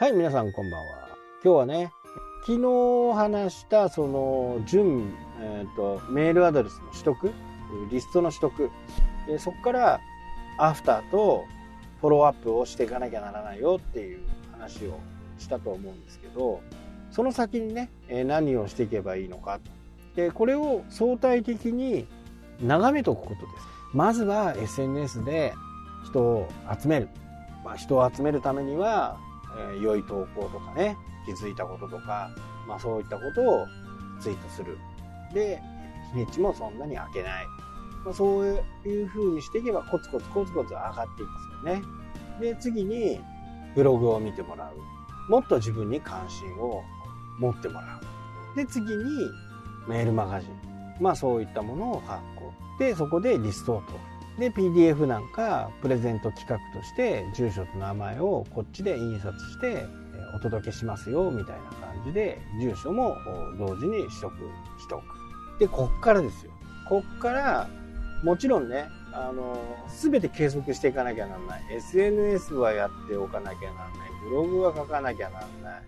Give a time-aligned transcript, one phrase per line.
[0.00, 1.08] はい、皆さんこんばんは。
[1.42, 1.92] 今日はね、
[2.46, 7.32] 昨日話したその準、えーと、メールアドレスの取得、
[7.90, 8.70] リストの取得、
[9.26, 10.00] でそこから
[10.56, 11.46] アフターと
[12.00, 14.20] フォローアップをしていかなきゃならないよっていう
[14.52, 15.00] 話を
[15.36, 16.60] したと思うんですけど、
[17.10, 19.58] その先にね、何をしていけばいいのか。
[20.14, 22.06] で、これを相対的に
[22.62, 23.66] 眺めておくことです。
[23.92, 25.54] まずは SNS で
[26.08, 26.48] 人を
[26.80, 27.08] 集める。
[27.64, 29.18] まあ、人を集めるためには
[29.56, 32.30] えー、良い投稿とかね、気づいたこととか、
[32.66, 33.66] まあそういったことを
[34.20, 34.78] ツイートする。
[35.32, 35.60] で、
[36.12, 37.46] 日にちもそんなに開けない。
[38.04, 38.46] まあ、そう
[38.86, 42.54] いう風にしていけばコツコツコツコツ上がっていくんですよね。
[42.54, 43.20] で、次に
[43.74, 45.30] ブログを見てもらう。
[45.30, 46.82] もっと自分に関心を
[47.38, 48.00] 持ってもら
[48.54, 48.56] う。
[48.56, 49.04] で、次に
[49.86, 50.50] メールマガジン。
[51.00, 52.52] まあそういったものを発行。
[52.78, 53.98] で、そこでリストを取る。
[54.38, 59.86] で PDF なんかプレゼント企画として住所と名前をこっちで印刷して
[60.34, 63.16] お届けしますよみたいな感じで住所も
[63.58, 64.32] 同時に取得
[64.80, 65.04] しておく。
[65.58, 66.52] でこっからですよ。
[66.88, 67.68] こっから
[68.22, 71.62] もちろんねあの全て継続していかなきゃならない。
[71.76, 74.08] SNS はやっておかなきゃならない。
[74.22, 75.82] ブログは書かなきゃならない、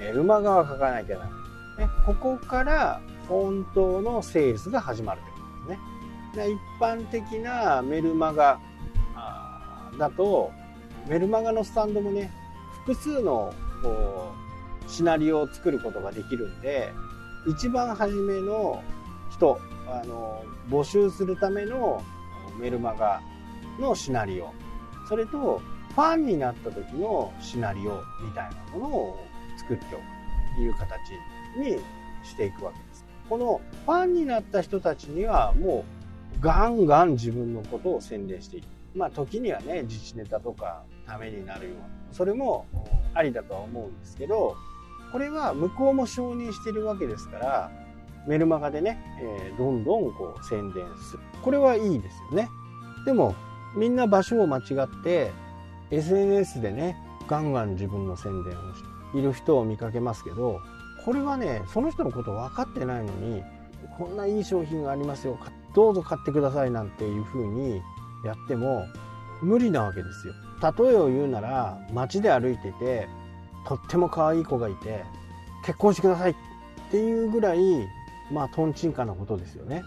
[0.00, 1.36] えー、メルマガは書かなきゃならな
[1.84, 5.97] い、ね、ここから本当のセールスが始まるということですね。
[6.34, 8.60] 一般的なメルマガ
[9.98, 10.50] だと
[11.08, 12.30] メルマガのスタンドもね
[12.84, 14.32] 複数のこ
[14.86, 16.92] うシナリオを作ることができるんで
[17.46, 18.82] 一番初めの
[19.30, 22.02] 人あの募集するための
[22.58, 23.20] メルマガ
[23.78, 24.52] のシナリオ
[25.08, 25.62] それと
[25.94, 29.26] ファンになった時のシナリオみたいなものを
[29.56, 30.04] 作っておく
[30.56, 31.10] という形
[31.56, 31.78] に
[32.24, 33.04] していくわけです。
[33.28, 35.97] このファンになった人たちにはもう
[36.40, 38.66] ガンガン自分のことを宣伝していく。
[38.94, 42.66] まあ時にはね、自治ネタとかためになるような、それも
[43.14, 44.56] ありだとは思うんですけど、
[45.12, 47.70] これは向こうも承認してるわけですから、
[48.26, 51.22] メルマガでね、えー、どんどんこう宣伝する。
[51.42, 52.48] これはいいですよね。
[53.04, 53.34] でも、
[53.76, 55.30] みんな場所を間違って、
[55.90, 56.96] SNS でね、
[57.26, 58.82] ガンガン自分の宣伝をし
[59.12, 60.60] ている人を見かけますけど、
[61.04, 63.42] これはね、その人のこと分かってないのに、
[63.96, 67.80] こんないい商品がありますよ買っどうぞ買ってくださいなんていう風に
[68.24, 68.88] やっても
[69.40, 70.34] 無理なわけですよ。
[70.60, 73.08] 例えを言うなら街で歩いてて
[73.64, 75.04] とっても可愛い子がいて
[75.64, 76.34] 結婚してくださいっ
[76.90, 77.60] ていうぐらい
[78.32, 79.84] まあとんちんかなことですよね。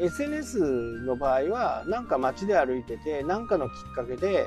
[0.00, 0.58] SNS
[1.04, 4.46] の場合はなんか街で歩いてて何かのきっかけで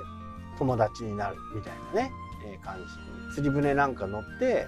[0.57, 2.11] 友達になるみたいなね、
[2.51, 2.77] えー、感
[3.29, 3.35] じ。
[3.35, 4.65] 釣り船なんか乗って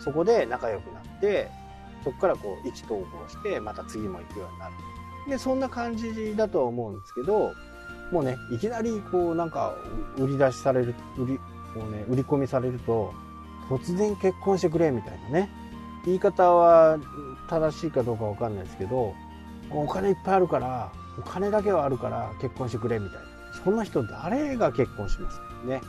[0.00, 1.48] そこで仲良くなって
[2.02, 4.74] そこからこう意気投合してまた次も行くようになる。
[5.28, 7.52] でそんな感じだとは思うんですけど
[8.10, 9.74] もうねいきなりこうなんか
[10.16, 11.38] 売り出しされる売り
[11.74, 13.12] こう、ね、売り込みされると
[13.68, 15.50] 突然結婚してくれみたいなね。
[16.06, 16.98] 言い方は
[17.48, 19.12] 正しいかどうかわかんないですけど
[19.70, 23.30] お金いっぱいあるからお金だけはあるから結婚してくれみたいな。
[23.64, 25.80] そんな人誰が結婚しますかね。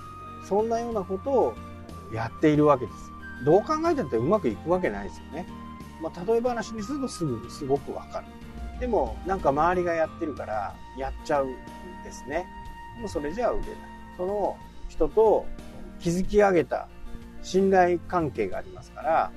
[0.47, 1.53] そんなようなことを
[2.13, 3.11] やっているわけです。
[3.45, 5.47] どう考えたってうまくいくわけないですよね。
[6.01, 8.25] まあ、例え話にするとすぐすごくわかる。
[8.81, 11.53] でも、なんか周りがやってるから、やっちゃうん
[12.03, 12.47] ですね。
[12.95, 13.75] でもそれじゃあ売れない。
[14.17, 14.57] その
[14.89, 15.45] 人と
[15.99, 16.89] 築き上げた
[17.43, 19.31] 信頼関係がありますから、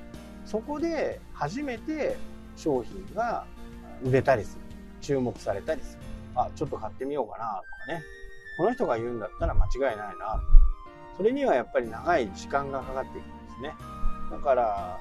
[0.45, 2.17] そこで初めて
[2.55, 3.45] 商品が
[4.03, 4.61] 売れたりする。
[5.01, 6.01] 注目されたりする。
[6.35, 8.03] あ、ちょっと買ってみようかなとかね。
[8.57, 10.41] この人が言うんだったら間違いないな。
[11.17, 13.75] それにはやっぱり長い時間がかかっていくんですね。
[14.31, 14.99] だから、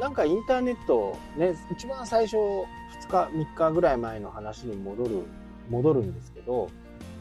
[0.00, 2.66] なんかインターネット、ね、一番最初、2
[3.08, 5.22] 日、3日ぐらい前の話に戻る、
[5.70, 6.68] 戻るんですけど、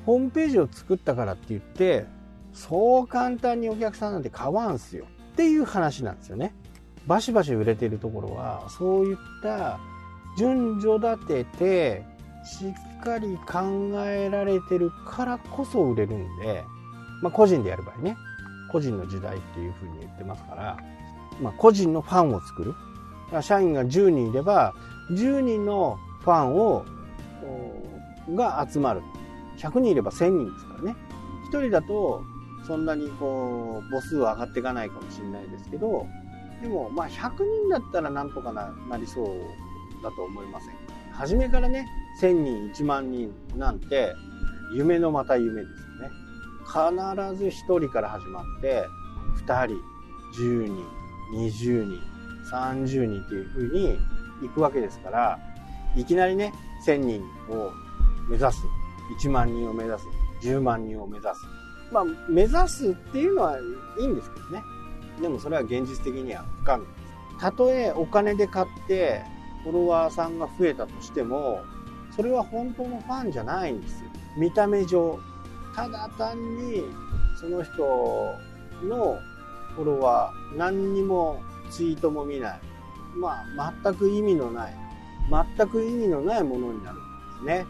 [0.06, 2.06] ホームページを作ったからって言って、
[2.53, 5.06] そう簡単にお客さんなんて買わんすよ。
[5.34, 6.53] っていう話なんですよね。
[7.08, 9.80] バシバシ売れてるところは、そういった
[10.38, 12.03] 順序立てて、
[12.46, 16.64] しっかり考えられてるからこそ売れるんで、
[17.22, 18.17] まあ個人でやる場合ね、
[18.72, 20.78] 個人の時代っていうふうに言ってますから、
[21.41, 22.76] まあ、個人のファンを作る。
[23.41, 24.73] 社員が10人いれば、
[25.11, 26.85] 10人のファンを、
[28.34, 29.02] が集まる。
[29.58, 30.96] 100人いれば1000人ですからね。
[31.52, 32.23] 1人だと、
[32.66, 36.08] そんなにこう、母数は上がっていかないかもしれないですけど、
[36.61, 40.76] でも、まあ、100人だったらなんとかななりそうだと思いません。
[41.11, 41.87] 初めからね、
[42.22, 44.14] 1000人、1万人なんて、
[44.73, 46.26] 夢のまた夢ですよね。
[46.66, 48.85] 必ず1人から始まって、
[49.46, 49.76] 2人、
[50.41, 50.84] 10人、
[51.33, 52.01] 20人、
[52.51, 53.97] 30人っていう風に
[54.41, 55.39] 行くわけですから、
[55.95, 56.53] いきなりね、
[56.85, 57.72] 1000人を
[58.29, 58.59] 目指す、
[59.22, 60.05] 1万人を目指す、
[60.41, 61.33] 10万人を目指す。
[61.91, 63.57] まあ、目指すっていうのは
[63.99, 64.61] いいんですけどね。
[65.22, 67.39] でもそれは現実的には不可能です。
[67.39, 69.22] たとえお金で買って
[69.63, 71.61] フォロワーさんが増えたとしても、
[72.16, 74.09] それは本当のファンじゃないんですよ。
[74.37, 75.19] 見た目上。
[75.75, 76.83] ただ単に
[77.39, 77.73] その人
[78.83, 79.17] の
[79.75, 82.59] フォロワー、何にもツイートも見ない。
[83.16, 84.73] まあ、全く意味のない、
[85.57, 87.05] 全く意味のないものになるんで
[87.39, 87.66] すね。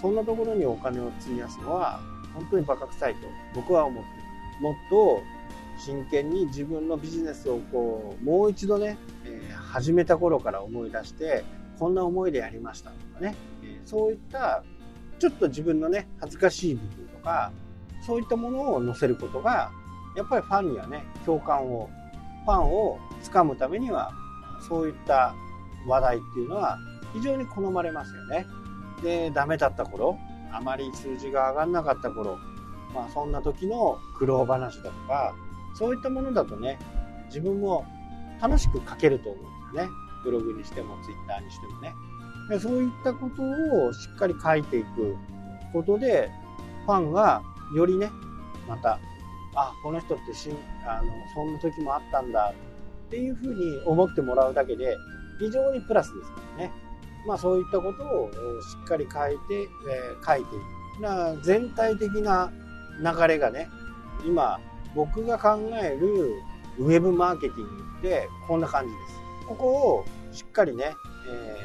[0.00, 2.00] そんなところにお金を費やすのは、
[2.34, 3.20] 本当にバカ臭いと
[3.54, 4.24] 僕は思ってる。
[4.60, 5.22] もっと
[5.78, 11.44] 真剣に自分のビジネスをこう、もう一度ね、えー、始めた頃から思い出して、
[11.78, 14.62] こんな思いでやりましたとかね、え、そういった
[15.18, 17.52] ちょっと自分のね、恥ずかしい部分とか、
[18.06, 19.70] そういったものを載せることが、
[20.16, 21.90] やっぱりファンにはね、共感を、
[22.44, 24.12] ファンをつかむためには、
[24.68, 25.34] そういった
[25.86, 26.78] 話題っていうのは
[27.12, 28.46] 非常に好まれますよね。
[29.02, 30.18] で、ダメだった頃、
[30.52, 32.38] あまり数字が上がんなかった頃、
[32.94, 35.34] まあそんな時の苦労話だとか、
[35.74, 36.78] そういったものだとね、
[37.26, 37.84] 自分も
[38.40, 39.90] 楽しく書けると思うんですよね。
[40.22, 41.94] ブログにしてもツイッターにしてもね。
[42.48, 45.16] でそういったことをしっかり書いていく
[45.72, 46.30] ことで、
[46.86, 47.42] ファンが
[47.74, 48.10] よりね、
[48.68, 48.98] また、
[49.54, 50.52] あ、この人ってしん
[50.86, 52.52] あのそんな時もあったんだ
[53.06, 54.96] っていうふうに思ってもらうだけで、
[55.38, 56.72] 非常にプラスですからね。
[57.26, 58.30] まあそういったことを
[58.62, 60.58] しっかり書いて、えー、書いてい
[60.98, 61.02] く。
[61.02, 62.52] な全体的な
[63.00, 63.68] 流れがね、
[64.24, 64.60] 今
[64.94, 66.34] 僕が考える
[66.78, 69.24] ウェブマーケティングってこんな感じです。
[69.46, 70.94] ここをしっかりね、
[71.28, 71.56] え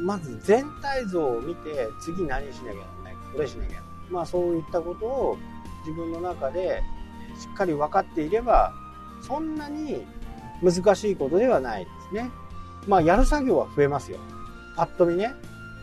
[0.00, 5.38] ー、まず全体像を見て次何しなきゃならないこれしなきゃまあそういったことを
[5.86, 6.82] 自分の中で
[7.40, 8.72] しっかり分かっていれば
[9.22, 10.06] そんなに
[10.62, 12.30] 難しいことではないですね。
[12.86, 14.18] まあやる作業は増えますよ。
[14.76, 15.32] パッと見ね、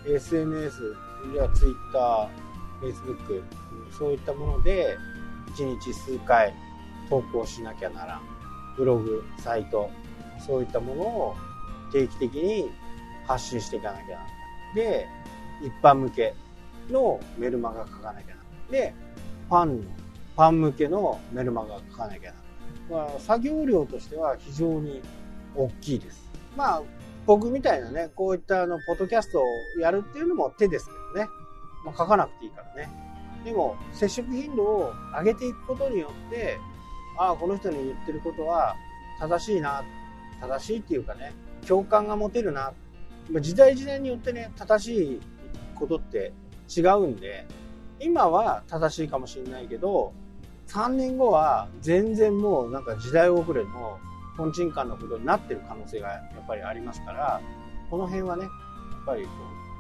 [0.08, 0.96] SNS、
[1.34, 2.30] じゃ Twitter、
[2.82, 3.44] Facebook、
[3.98, 4.98] そういったもので
[5.56, 6.54] 1日数回
[7.10, 8.22] 投稿しなきゃならん。
[8.78, 9.90] ブログ、サイト、
[10.46, 11.36] そういったものを
[11.92, 12.70] 定期的に
[13.26, 14.76] 発信していかなきゃならない。
[14.76, 15.08] で、
[15.64, 16.36] 一般向け
[16.92, 18.72] のメルマガ書かなきゃならない。
[18.72, 18.94] で、
[19.50, 19.84] ファンの、
[20.38, 22.38] ファン向けのメルマガ書かなきゃな。
[22.90, 25.02] まあ、作業量としては非常に
[25.56, 26.32] 大きいです。
[26.56, 26.84] まあ、
[27.26, 29.46] 僕みたいなね、こういったあの、ポッドキャストを
[29.82, 31.30] やるっていうのも手ですけどね。
[31.84, 32.90] まあ、書かなくていいからね。
[33.44, 36.60] でも、接触頻度を上げていくことによって、
[37.18, 38.76] ああ、この人に言ってることは
[39.20, 39.84] 正しいな、
[40.40, 41.34] 正しいっていうかね、
[41.68, 42.74] 共感が持てるな。
[43.42, 45.22] 時代時代によってね、正しい
[45.74, 46.32] ことって
[46.70, 47.48] 違うんで、
[48.00, 50.14] 今は正しいかもしれないけど、
[50.68, 54.00] 3年後は全然もうなんか時代遅れの
[54.36, 57.42] トンチンカンのことになってる可能性がやっぱりありますから、
[57.90, 58.52] この辺はね、やっ
[59.06, 59.30] ぱりこ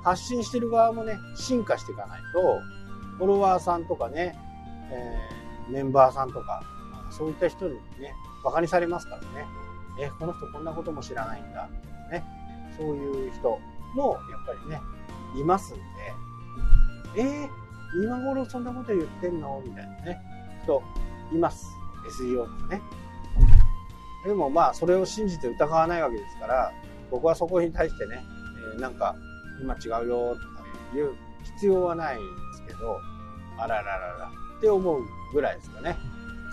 [0.01, 2.59] う発信してる側もね、進化していかないと、
[3.17, 4.37] フォロワーさんとかね、
[4.91, 8.13] えー、メンバーさんとか、まあそういった人にね、
[8.43, 9.45] 馬鹿にされますからね。
[9.99, 11.67] え、この人こんなことも知らないんだ。
[12.11, 12.23] ね。
[12.77, 13.59] そういう人
[13.95, 14.81] もやっぱりね、
[15.35, 15.83] いますんで、
[17.17, 19.61] えー、今頃そんなこと言ってんの？
[19.65, 20.21] みたいなね、
[20.67, 20.83] 人
[21.33, 21.65] います。
[22.21, 22.81] SEO とかね。
[24.25, 26.73] でもまあ、それを信じて疑わないわけですから、
[27.09, 28.23] 僕はそこに対してね、
[28.73, 29.15] えー、なんか、
[29.61, 32.23] 今違うよとか言う必要はないんで
[32.57, 32.99] すけど、
[33.57, 35.01] あららららって思う
[35.33, 35.97] ぐらいですかね。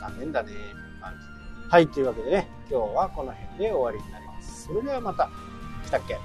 [0.00, 0.52] 残念だね、
[1.00, 1.68] 感じで。
[1.68, 4.66] はい、というわけでね、今日はこの辺で終わりになります。
[4.66, 5.28] それではまた。
[5.84, 6.16] したっけ？